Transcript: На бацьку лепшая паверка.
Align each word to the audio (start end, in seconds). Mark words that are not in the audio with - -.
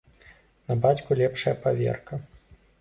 На 0.71 0.77
бацьку 0.85 1.19
лепшая 1.21 1.53
паверка. 1.63 2.23